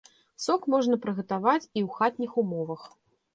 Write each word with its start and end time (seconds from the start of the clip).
Сок 0.45 0.61
можна 0.73 0.97
прыгатаваць 1.03 1.61
і 1.61 1.67
ў 1.67 1.85
хатніх 1.99 2.31
умовах. 2.45 2.89